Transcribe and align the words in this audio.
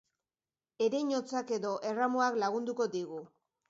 Ereinotzak 0.85 1.55
edo 1.59 1.77
erramuak 1.93 2.43
lagunduko 2.47 2.93
digu. 2.99 3.27